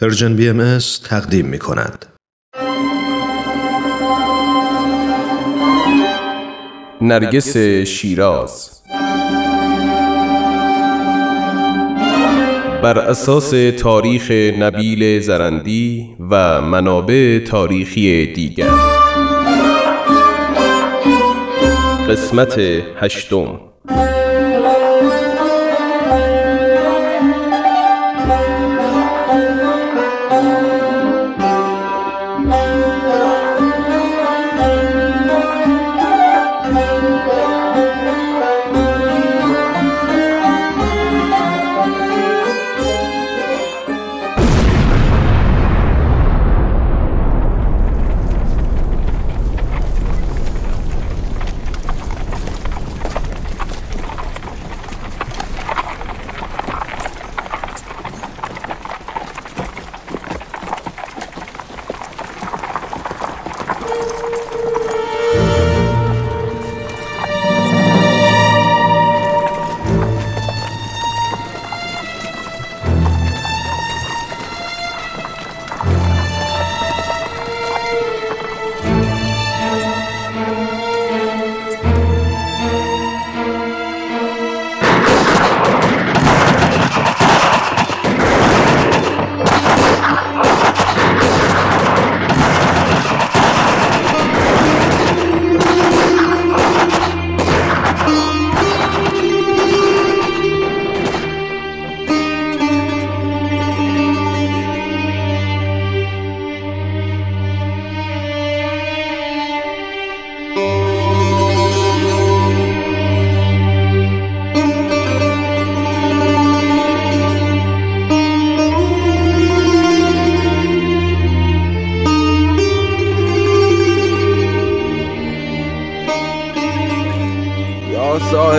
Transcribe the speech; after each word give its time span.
پرژن 0.00 0.36
بی 0.36 0.48
ام 0.48 0.78
تقدیم 1.04 1.46
می 1.46 1.58
کند. 1.58 2.06
نرگس 7.00 7.56
شیراز. 7.86 8.82
بر 12.82 12.98
اساس 12.98 13.50
تاریخ 13.78 14.30
نبیل 14.58 15.20
زرندی 15.20 16.16
و 16.30 16.60
منابع 16.60 17.38
تاریخی 17.38 18.32
دیگر. 18.32 18.70
قسمت 22.08 22.58
هشتم. 23.00 23.60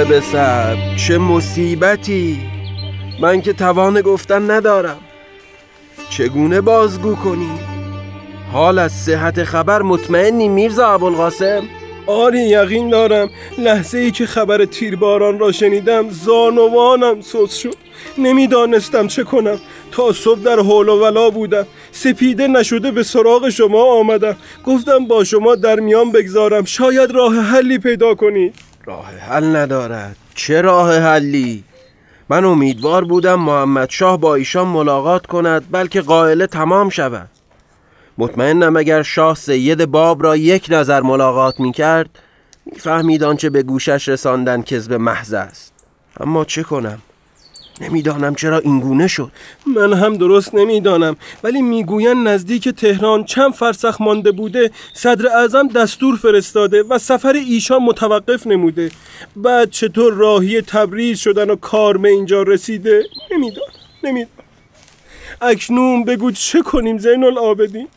صاحب 0.06 0.20
سب 0.20 0.96
چه 0.96 1.18
مصیبتی؟ 1.18 2.40
من 3.22 3.42
که 3.42 3.54
توان 3.54 4.02
گفتن 4.02 4.52
ندارم. 4.52 4.98
چگونه 6.10 6.62
بازگو 6.62 7.16
کنی؟ 7.16 7.50
حال 8.54 8.80
از 8.80 8.92
صحت 8.92 9.44
خبر 9.44 9.82
مطمئنی 9.82 10.50
میرزا 10.50 10.88
ابوالقاسم؟ 10.88 11.64
آری 12.08 12.40
یقین 12.40 12.90
دارم. 12.90 13.30
لحظه 13.58 13.98
ای 13.98 14.12
که 14.12 14.26
خبر 14.26 14.66
تیرباران 14.66 15.40
را 15.40 15.52
شنیدم 15.52 16.10
زانوانم 16.10 17.22
سوز 17.22 17.54
شد. 17.54 17.76
نمی‌دانستم 18.18 19.08
چه 19.08 19.24
کنم. 19.24 19.60
تا 19.92 20.12
صبح 20.12 20.40
در 20.40 20.60
حول 20.60 20.90
و 20.90 21.02
ولا 21.02 21.30
بودم. 21.30 21.66
سپیده 21.92 22.48
نشده 22.48 22.92
به 22.92 23.04
سراغ 23.04 23.50
شما 23.50 23.84
آمدم. 23.84 24.36
گفتم 24.66 25.06
با 25.06 25.24
شما 25.24 25.56
در 25.56 25.80
میان 25.80 26.12
بگذارم. 26.12 26.66
شاید 26.66 27.12
راه 27.12 27.36
حلی 27.36 27.78
پیدا 27.78 28.16
کنید 28.16 28.56
راه 28.86 29.12
حل 29.18 29.56
ندارد. 29.56 30.16
چه 30.36 30.62
راه 30.62 31.00
حلی؟ 31.00 31.64
من 32.30 32.46
امیدوار 32.46 33.04
بودم 33.04 33.40
محمد 33.40 33.90
شاه 33.90 34.18
با 34.18 34.36
ایشان 34.36 34.68
ملاقات 34.68 35.26
کند 35.26 35.66
بلکه 35.72 36.02
قائله 36.02 36.48
تمام 36.48 36.90
شود. 36.90 37.30
مطمئنم 38.18 38.76
اگر 38.76 39.04
شاه 39.04 39.36
سید 39.36 39.86
باب 39.86 40.24
را 40.24 40.36
یک 40.36 40.68
نظر 40.70 41.02
ملاقات 41.02 41.60
می 41.60 41.72
کرد 41.72 42.10
می‌فهمید 42.66 43.24
آنچه 43.24 43.50
به 43.50 43.64
گوشش 43.64 44.10
رساندن 44.10 44.62
کذب 44.62 44.94
محض 44.94 45.34
است. 45.34 45.74
اما 46.20 46.46
چه 46.46 46.64
کنم؟ 46.64 47.02
نمی‌دانم 47.82 48.36
چرا 48.36 48.60
اینگونه 48.60 49.08
شد. 49.08 49.32
من 49.76 49.94
هم 49.94 50.18
درست 50.18 50.56
نمی‌دانم 50.56 51.16
ولی 51.44 51.62
می‌گویند 51.62 52.28
نزدیک 52.28 52.70
تهران 52.70 53.24
چند 53.24 53.54
فرسخ 53.54 54.02
مانده 54.02 54.32
بوده 54.32 54.72
صدر 54.94 55.28
اعظم 55.28 55.68
دستور 55.68 56.16
فرستاده 56.16 56.84
و 56.84 56.98
سفر 56.98 57.34
ایشان 57.34 57.84
متوقف 57.84 58.48
نموده. 58.48 58.92
بعد 59.36 59.70
چطور 59.70 60.14
راهی 60.14 60.62
تبریز 60.62 61.20
شدن 61.20 61.50
و 61.50 61.56
کار 61.56 61.98
به 61.98 62.10
اینجا 62.10 62.44
رسیده؟ 62.44 63.04
نمی‌دانم 63.32 63.72
نمی‌دانم. 64.04 64.36
اکنون 65.42 66.06
بگو 66.06 66.32
چه 66.32 66.62
کنیم 66.62 66.98
زین 66.98 67.24
العابدین 67.24 67.88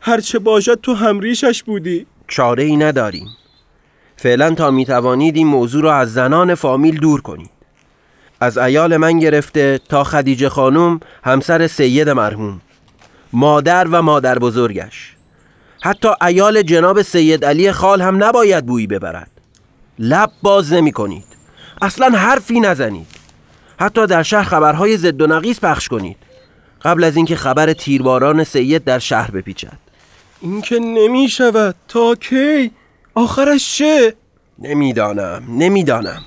هرچه 0.00 0.38
باشد 0.38 0.80
تو 0.82 0.94
همریشش 0.94 1.62
بودی. 1.62 2.06
چاره 2.28 2.62
ای 2.62 2.76
نداریم. 2.76 3.26
فعلا 4.16 4.54
تا 4.54 4.70
می 4.70 4.84
توانید 4.84 5.36
این 5.36 5.46
موضوع 5.46 5.82
را 5.82 5.94
از 5.94 6.12
زنان 6.12 6.54
فامیل 6.54 7.00
دور 7.00 7.20
کنید. 7.20 7.50
از 8.40 8.58
ایال 8.58 8.96
من 8.96 9.18
گرفته 9.18 9.80
تا 9.88 10.04
خدیجه 10.04 10.48
خانم 10.48 11.00
همسر 11.24 11.66
سید 11.66 12.08
مرحوم 12.08 12.60
مادر 13.32 13.88
و 13.88 14.02
مادر 14.02 14.38
بزرگش. 14.38 15.14
حتی 15.82 16.08
ایال 16.26 16.62
جناب 16.62 17.02
سید 17.02 17.44
علی 17.44 17.72
خال 17.72 18.02
هم 18.02 18.24
نباید 18.24 18.66
بویی 18.66 18.86
ببرد. 18.86 19.30
لب 19.98 20.30
باز 20.42 20.72
نمی 20.72 20.92
کنید. 20.92 21.24
اصلا 21.82 22.18
حرفی 22.18 22.60
نزنید. 22.60 23.06
حتی 23.80 24.06
در 24.06 24.22
شهر 24.22 24.42
خبرهای 24.42 24.96
زد 24.96 25.22
و 25.22 25.26
نقیص 25.26 25.60
پخش 25.60 25.88
کنید. 25.88 26.16
قبل 26.82 27.04
از 27.04 27.16
اینکه 27.16 27.36
خبر 27.36 27.72
تیرباران 27.72 28.44
سید 28.44 28.84
در 28.84 28.98
شهر 28.98 29.30
بپیچد. 29.30 29.78
این 30.40 30.60
که 30.60 30.78
نمی 30.78 31.28
شود. 31.28 31.74
تا 31.88 32.14
کی؟ 32.14 32.70
آخرش 33.14 33.76
چه؟ 33.78 34.14
نمی‌دانم. 34.58 35.42
نمی‌دانم. 35.48 36.24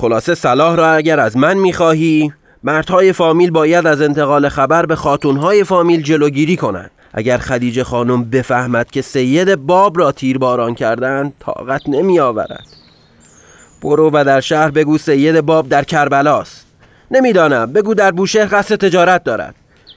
خلاصه 0.00 0.34
صلاح 0.34 0.76
را 0.76 0.92
اگر 0.92 1.20
از 1.20 1.36
من 1.36 1.56
می‌خواهی 1.56 2.32
مردهای 2.64 3.12
فامیل 3.12 3.50
باید 3.50 3.86
از 3.86 4.02
انتقال 4.02 4.48
خبر 4.48 4.86
به 4.86 4.96
خاتونهای 4.96 5.64
فامیل 5.64 6.02
جلوگیری 6.02 6.56
کنند. 6.56 6.90
اگر 7.14 7.38
خدیجه 7.38 7.84
خانم 7.84 8.24
بفهمد 8.24 8.90
که 8.90 9.02
سید 9.02 9.54
باب 9.54 9.98
را 9.98 10.12
تیرباران 10.12 10.74
کردند 10.74 11.32
طاقت 11.40 11.88
نمی 11.88 12.20
آورد 12.20 12.66
برو 13.82 14.10
و 14.12 14.24
در 14.24 14.40
شهر 14.40 14.70
بگو 14.70 14.98
سید 14.98 15.40
باب 15.40 15.68
در 15.68 15.84
کربلاست. 15.84 16.66
نمی‌دانم 17.10 17.72
بگو 17.72 17.94
در 17.94 18.10
بوشهر 18.10 18.48
قصد 18.52 18.74
تجارت 18.74 19.24
دارد. 19.24 19.54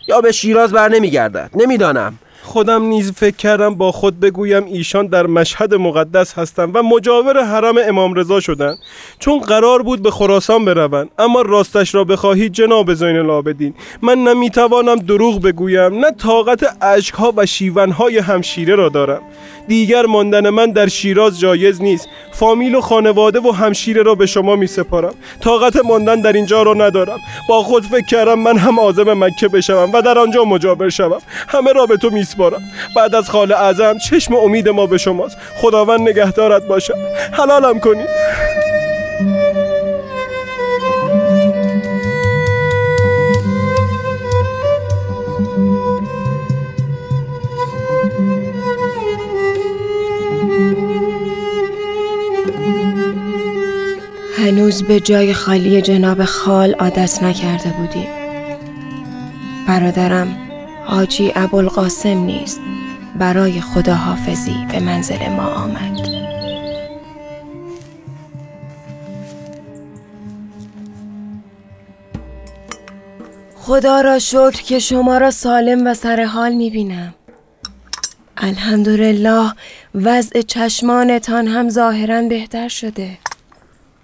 یا 0.08 0.22
به 0.22 0.32
شیراز 0.32 0.72
بر 0.72 0.90
نمیگردد. 0.90 1.52
نمی‌دانم. 1.56 2.14
خودم 2.44 2.84
نیز 2.84 3.12
فکر 3.12 3.36
کردم 3.36 3.76
با 3.76 3.92
خود 3.92 4.20
بگویم 4.20 4.66
ایشان 4.66 5.08
در 5.08 5.28
مشهد 5.28 5.74
مقدس 5.74 6.34
هستند 6.34 6.76
و 6.76 6.84
مجاور 6.84 7.44
حرم 7.44 7.76
امام 7.88 8.14
رضا 8.14 8.40
شدند. 8.40 8.78
چون 9.20 9.40
قرار 9.40 9.82
بود 9.82 10.02
به 10.02 10.12
خراسان 10.12 10.66
بروند. 10.66 11.10
اما 11.20 11.42
راستش 11.42 11.96
را 11.96 12.04
بخواهی 12.04 12.50
جناب 12.50 12.94
زین 12.94 13.16
العابدین 13.16 13.74
من 14.02 14.24
نمی‌توانم 14.24 14.96
دروغ 14.96 15.42
بگویم. 15.42 16.00
نه 16.00 16.12
طاقت 16.12 16.78
اشکها 16.82 17.34
و 17.38 17.46
شیونهای 17.46 18.18
همشیره 18.18 18.76
را 18.76 18.90
دارم. 18.90 19.22
دیگر 19.68 20.06
ماندن 20.06 20.50
من 20.50 20.72
در 20.72 20.88
شیراز 20.88 21.40
جایز 21.40 21.82
نیست. 21.82 22.08
فامیل 22.32 22.76
و 22.76 22.82
خانواده 22.82 23.40
و 23.40 23.52
همشیره 23.52 24.04
را 24.04 24.16
به 24.16 24.26
شما 24.26 24.56
می 24.56 24.68
سپارم 24.68 25.14
طاقت 25.42 25.86
ماندن 25.86 26.22
در 26.22 26.34
اینجا 26.34 26.64
را 26.64 26.74
ندارم. 26.74 27.20
با 27.50 27.64
خود 27.64 27.84
فکر 27.84 28.06
کردم 28.06 28.40
من 28.40 28.58
هم 28.58 28.80
عازم 28.80 29.24
مکه 29.24 29.48
بشوم 29.48 29.92
و 29.94 30.02
در 30.02 30.20
آنجا 30.20 30.44
مجاور 30.44 30.90
شوم. 30.90 31.22
همه 31.48 31.74
را 31.74 31.86
به 31.86 31.98
تو 31.98 32.10
میسپارم 32.32 32.62
بعد 32.96 33.16
از 33.16 33.30
خال 33.30 33.52
اعظم 33.52 33.98
چشم 33.98 34.36
امید 34.36 34.70
ما 34.70 34.86
به 34.86 34.98
شماست. 34.98 35.38
خداوند 35.56 36.10
نگهدارت 36.10 36.64
باشد 36.64 36.96
حلالم 37.32 37.80
کنید 37.80 38.08
هنوز 54.38 54.84
به 54.84 55.00
جای 55.00 55.34
خالی 55.34 55.82
جناب 55.82 56.26
خال 56.26 56.74
عادت 56.74 57.24
نکرده 57.24 57.70
بودیم 57.78 58.08
برادرم 59.68 60.51
حاجی 60.86 61.32
ابوالقاسم 61.36 62.18
نیست. 62.18 62.62
برای 63.20 63.62
خداحافظی 63.62 64.66
به 64.72 64.80
منزل 64.80 65.30
ما 65.30 65.44
آمد. 65.44 66.22
خدا 73.56 74.02
را 74.02 74.20
شکر 74.20 74.52
که 74.52 74.80
شما 74.80 75.18
را 75.18 75.32
سالم 75.32 75.88
و 75.88 75.94
سر 75.94 76.24
حال 76.24 76.54
می 76.54 76.70
بینم 76.70 77.14
الحمدلله 78.38 79.54
وضع 79.96 80.42
چشمانتان 80.42 81.48
هم 81.48 81.70
ظاهرا 81.70 82.22
بهتر 82.22 82.68
شده. 82.68 83.18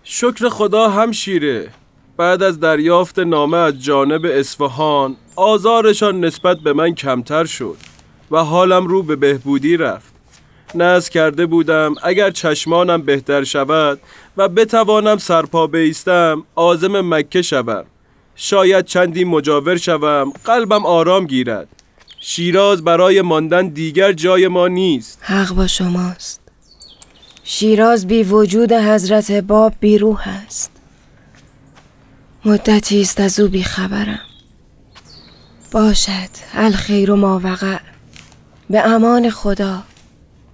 شکر 0.04 0.50
خدا 0.50 0.90
هم 0.90 1.12
شیره. 1.12 1.70
بعد 2.18 2.44
از 2.44 2.60
دریافت 2.60 3.20
نامه 3.20 3.58
از 3.58 3.84
جانب 3.84 4.26
اصفهان 4.26 5.16
آزارشان 5.38 6.26
نسبت 6.26 6.58
به 6.58 6.74
من 6.74 6.96
کمتر 6.96 7.46
شد 7.46 7.78
و 8.32 8.38
حالم 8.38 8.88
رو 8.88 9.04
به 9.04 9.16
بهبودی 9.16 9.78
رفت. 9.78 10.14
نز 10.76 11.10
کرده 11.10 11.46
بودم 11.46 11.96
اگر 12.04 12.32
چشمانم 12.32 13.02
بهتر 13.02 13.44
شود 13.44 14.00
و 14.38 14.50
بتوانم 14.50 15.18
سرپا 15.18 15.68
بیستم 15.68 16.44
آزم 16.56 17.16
مکه 17.16 17.42
شوم. 17.42 17.86
شاید 18.36 18.86
چندی 18.86 19.24
مجاور 19.24 19.78
شوم 19.78 20.34
قلبم 20.46 20.86
آرام 20.86 21.26
گیرد. 21.26 21.68
شیراز 22.22 22.84
برای 22.84 23.22
ماندن 23.22 23.68
دیگر 23.68 24.14
جای 24.14 24.48
ما 24.48 24.68
نیست. 24.68 25.20
حق 25.22 25.54
با 25.54 25.68
شماست. 25.68 26.42
شیراز 27.44 28.08
بی 28.08 28.24
وجود 28.24 28.74
حضرت 28.74 29.32
باب 29.32 29.74
بی 29.80 29.98
روح 29.98 30.28
است. 30.46 30.72
مدتی 32.46 33.02
است 33.02 33.20
از 33.20 33.40
او 33.40 33.48
بی 33.48 33.64
خبرم. 33.64 34.27
باشد. 35.78 36.30
الخیر 36.54 37.12
و 37.12 37.16
ما 37.16 37.42
وقع. 37.44 37.78
به 38.70 38.88
امان 38.88 39.30
خدا. 39.30 39.84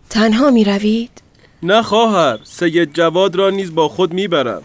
تنها 0.10 0.52
می 0.52 0.64
روید؟ 0.64 1.22
نه 1.64 1.81
خواهر. 1.81 2.40
سید 2.44 2.94
جواد 2.94 3.36
را 3.36 3.50
نیز 3.50 3.75
با 3.75 3.88
خود 3.88 4.14
می‌برم 4.14 4.62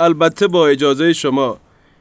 البته 0.00 0.46
با 0.46 0.68
اجازه 0.68 1.12
شما. 1.12 1.58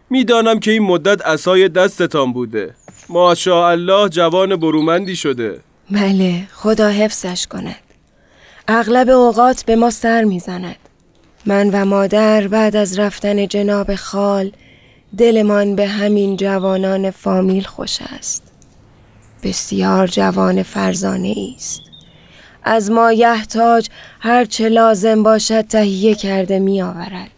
می‌دانم 0.09 0.59
که 0.59 0.71
این 0.71 0.83
مدت 0.83 1.21
اسای 1.21 1.69
دستتان 1.69 2.33
بوده. 2.33 2.75
ماشاءالله 3.09 4.09
جوان 4.09 4.55
برومندی 4.55 5.15
شده. 5.15 5.59
بله 5.91 6.47
خدا 6.53 6.89
حفظش 6.89 7.47
کند. 7.47 7.83
اغلب 8.67 9.09
اوقات 9.09 9.65
به 9.65 9.75
ما 9.75 9.89
سر 9.89 10.23
می‌زند 10.23 10.75
من 11.45 11.69
و 11.69 11.85
مادر 11.85 12.47
بعد 12.47 12.75
از 12.75 12.99
رفتن 12.99 13.47
جناب 13.47 13.95
خال 13.95 14.51
دلمان 15.17 15.75
به 15.75 15.87
همین 15.87 16.37
جوانان 16.37 17.11
فامیل 17.11 17.63
خوش 17.63 17.97
است. 18.01 18.43
بسیار 19.43 20.07
جوان 20.07 20.63
فرزانه 20.63 21.35
است. 21.55 21.81
از 22.63 22.91
ما 22.91 23.13
یحتاج 23.13 23.89
هر 24.19 24.45
چه 24.45 24.69
لازم 24.69 25.23
باشد 25.23 25.61
تهیه 25.61 26.15
کرده 26.15 26.59
می 26.59 26.81
آورد. 26.81 27.31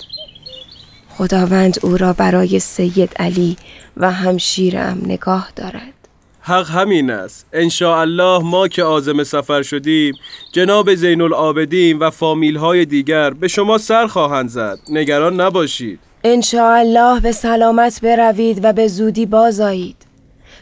خداوند 1.10 1.78
او 1.82 1.98
را 1.98 2.14
برای 2.14 2.60
سید 2.60 3.14
علی 3.20 3.58
و 3.98 4.12
همشیرم 4.12 5.02
نگاه 5.06 5.50
دارد. 5.56 5.94
حق 6.42 6.70
همین 6.70 7.10
است. 7.10 7.46
الله 7.82 8.44
ما 8.44 8.68
که 8.68 8.84
عازم 8.84 9.24
سفر 9.24 9.62
شدیم 9.62 10.14
جناب 10.52 10.96
زین 10.96 11.22
العابدین 11.22 12.00
و 12.00 12.10
فامیل 12.10 12.58
های 12.58 12.86
دیگر 12.86 13.30
به 13.30 13.48
شما 13.48 13.78
سر 13.78 14.08
خواهند 14.08 14.50
زد. 14.50 14.80
نگران 14.90 15.42
نباشید. 15.42 16.00
الله 16.24 17.20
به 17.20 17.32
سلامت 17.32 18.02
بروید 18.02 18.60
و 18.64 18.74
به 18.74 18.88
زودی 18.88 19.26
بازایید 19.26 19.96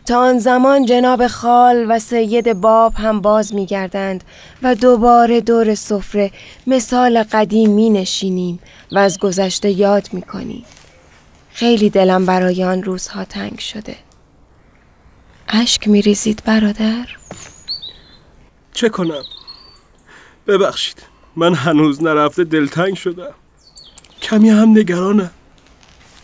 تا 0.06 0.20
آن 0.20 0.40
زمان 0.40 0.86
جناب 0.86 1.28
خال 1.28 1.86
و 1.90 2.00
سید 2.00 2.54
باب 2.54 2.94
هم 2.94 3.22
باز 3.22 3.54
می 3.54 3.66
گردند 3.66 4.24
و 4.64 4.76
دوباره 4.76 5.42
دور 5.42 5.76
سفره 5.76 6.32
مثال 6.68 7.24
قدیم 7.24 7.70
می 7.70 7.90
نشینیم 7.90 8.60
و 8.92 8.98
از 9.00 9.20
گذشته 9.20 9.72
یاد 9.72 10.08
می 10.14 10.22
کنیم. 10.22 10.66
خیلی 11.52 11.90
دلم 11.90 12.26
برای 12.26 12.64
آن 12.64 12.84
روزها 12.84 13.26
تنگ 13.26 13.60
شده. 13.60 13.96
اشک 15.48 15.88
می 15.88 16.02
ریزید 16.02 16.42
برادر؟ 16.46 17.06
چه 18.74 18.90
کنم؟ 18.90 19.24
ببخشید 20.48 21.04
من 21.36 21.54
هنوز 21.54 22.04
نرفته 22.04 22.44
دلتنگ 22.44 22.96
شدم 22.96 23.34
کمی 24.22 24.50
هم 24.50 24.70
نگرانم 24.70 25.32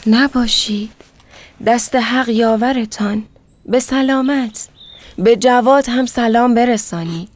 نباشید. 0.08 0.92
دست 1.66 1.96
حق 1.96 2.30
یاورتان. 2.30 3.24
به 3.66 3.80
سلامت. 3.80 4.70
به 5.18 5.36
جواد 5.36 5.90
هم 5.90 6.06
سلام 6.06 6.54
برسانی 6.54 7.28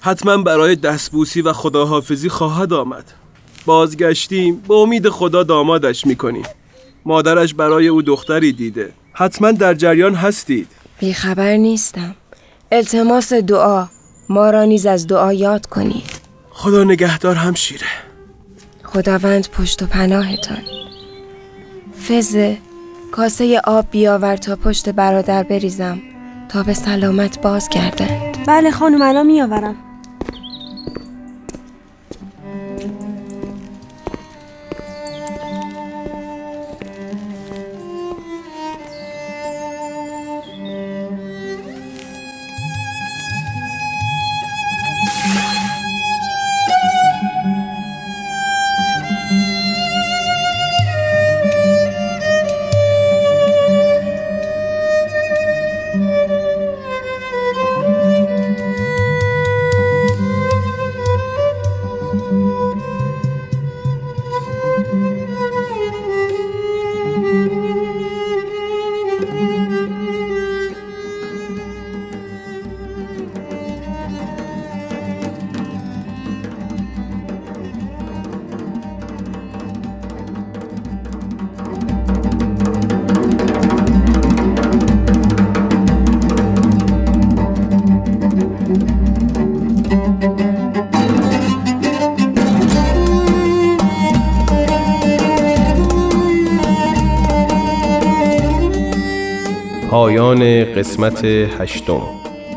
حتما 0.00 0.36
برای 0.36 0.76
دستبوسی 0.76 1.40
و 1.40 1.52
خداحافظی 1.52 2.28
خواهد 2.28 2.72
آمد. 2.72 3.04
بازگشتیم. 3.66 4.56
به 4.68 4.74
امید 4.74 5.08
خدا 5.08 5.42
دامادش 5.42 6.06
می‌کنیم. 6.06 6.46
مادرش 7.04 7.54
برای 7.54 7.88
او 7.88 8.02
دختری 8.02 8.52
دیده. 8.52 8.92
حتما 9.12 9.50
در 9.50 9.74
جریان 9.74 10.14
هستید. 10.14 10.68
بیخبر 10.98 11.56
نیستم. 11.56 12.14
التماس 12.72 13.32
دعا. 13.32 13.86
ما 14.28 14.50
را 14.50 14.64
نیز 14.64 14.86
از 14.86 15.06
دعا 15.06 15.32
یاد 15.32 15.66
کنید. 15.66 16.10
خدا 16.50 16.84
نگهدار 16.84 17.34
هم 17.34 17.54
شیره 17.54 17.86
خداوند 18.84 19.48
پشت 19.48 19.82
و 19.82 19.86
پناهتان. 19.86 20.75
فزه 22.08 22.58
کاسه 23.12 23.60
آب 23.64 23.84
بیاور 23.90 24.36
تا 24.36 24.56
پشت 24.56 24.88
برادر 24.88 25.42
بریزم 25.42 25.98
تا 26.48 26.62
به 26.62 26.74
سلامت 26.74 27.42
باز 27.42 27.68
گردند 27.68 28.46
بله 28.46 28.70
خانم 28.70 29.02
الان 29.02 29.26
میآورم. 29.26 29.85
پایان 99.96 100.64
قسمت 100.64 101.24
هشتم. 101.24 102.02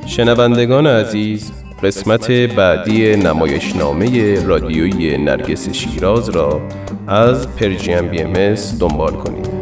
شنوندگان 0.05 0.87
عزیز 0.87 1.51
قسمت 1.83 2.31
بعدی 2.31 3.15
نمایشنامه 3.15 4.39
رادیویی 4.45 5.17
نرگس 5.17 5.69
شیراز 5.69 6.29
را 6.29 6.61
از 7.07 7.55
پرژیم 7.55 8.07
بی 8.07 8.21
ام 8.21 8.55
دنبال 8.79 9.11
کنید. 9.13 9.58